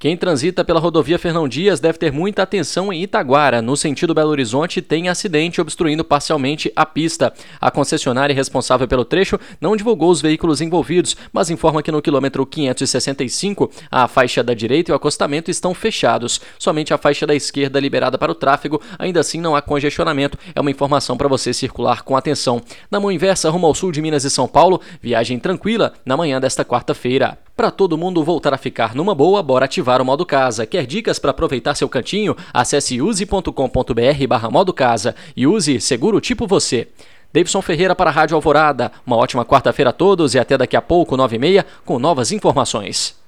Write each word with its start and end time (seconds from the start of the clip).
Quem 0.00 0.16
transita 0.16 0.64
pela 0.64 0.80
rodovia 0.80 1.18
Fernão 1.18 1.46
Dias 1.46 1.78
deve 1.78 1.98
ter 1.98 2.10
muita 2.10 2.42
atenção 2.42 2.90
em 2.90 3.02
Itaguara. 3.02 3.60
No 3.60 3.76
sentido 3.76 4.14
Belo 4.14 4.30
Horizonte, 4.30 4.80
tem 4.80 5.10
acidente 5.10 5.60
obstruindo 5.60 6.02
parcialmente 6.02 6.72
a 6.74 6.86
pista. 6.86 7.30
A 7.60 7.70
concessionária 7.70 8.34
responsável 8.34 8.88
pelo 8.88 9.04
trecho 9.04 9.38
não 9.60 9.76
divulgou 9.76 10.10
os 10.10 10.22
veículos 10.22 10.62
envolvidos, 10.62 11.18
mas 11.30 11.50
informa 11.50 11.82
que 11.82 11.92
no 11.92 12.00
quilômetro 12.00 12.46
565, 12.46 13.70
a 13.90 14.08
faixa 14.08 14.42
da 14.42 14.54
direita 14.54 14.90
e 14.90 14.94
o 14.94 14.96
acostamento 14.96 15.50
estão 15.50 15.74
fechados. 15.74 16.40
Somente 16.58 16.94
a 16.94 16.98
faixa 16.98 17.26
da 17.26 17.34
esquerda 17.34 17.78
liberada 17.78 18.16
para 18.16 18.32
o 18.32 18.34
tráfego, 18.34 18.80
ainda 18.98 19.20
assim 19.20 19.38
não 19.38 19.54
há 19.54 19.60
congestionamento. 19.60 20.38
É 20.54 20.62
uma 20.62 20.70
informação 20.70 21.14
para 21.14 21.28
você 21.28 21.52
circular 21.52 22.04
com 22.04 22.16
atenção. 22.16 22.62
Na 22.90 22.98
mão 22.98 23.12
inversa, 23.12 23.50
rumo 23.50 23.66
ao 23.66 23.74
sul 23.74 23.92
de 23.92 24.00
Minas 24.00 24.24
e 24.24 24.30
São 24.30 24.48
Paulo, 24.48 24.80
viagem 25.02 25.38
tranquila 25.38 25.92
na 26.06 26.16
manhã 26.16 26.40
desta 26.40 26.64
quarta-feira. 26.64 27.36
Para 27.60 27.70
todo 27.70 27.98
mundo 27.98 28.24
voltar 28.24 28.54
a 28.54 28.56
ficar 28.56 28.94
numa 28.94 29.14
boa, 29.14 29.42
bora 29.42 29.66
ativar 29.66 30.00
o 30.00 30.04
modo 30.04 30.24
casa. 30.24 30.64
Quer 30.64 30.86
dicas 30.86 31.18
para 31.18 31.30
aproveitar 31.30 31.74
seu 31.74 31.90
cantinho? 31.90 32.34
Acesse 32.54 33.02
use.com.br 33.02 34.26
barra 34.26 34.50
modo 34.50 34.72
casa 34.72 35.14
e 35.36 35.46
use 35.46 35.78
seguro 35.78 36.22
tipo 36.22 36.46
você. 36.46 36.88
Davidson 37.30 37.60
Ferreira 37.60 37.94
para 37.94 38.08
a 38.08 38.12
Rádio 38.14 38.34
Alvorada. 38.34 38.90
Uma 39.06 39.18
ótima 39.18 39.44
quarta-feira 39.44 39.90
a 39.90 39.92
todos 39.92 40.34
e 40.34 40.38
até 40.38 40.56
daqui 40.56 40.74
a 40.74 40.80
pouco, 40.80 41.18
nove 41.18 41.36
e 41.36 41.38
meia, 41.38 41.66
com 41.84 41.98
novas 41.98 42.32
informações. 42.32 43.19